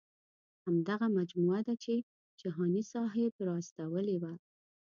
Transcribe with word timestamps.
همدغه 0.65 1.07
مجموعه 1.19 1.61
ده 1.67 1.75
چې 1.83 1.93
جهاني 2.41 2.83
صاحب 2.93 3.33
را 3.47 3.53
استولې 3.61 4.17
وه. 4.21 4.33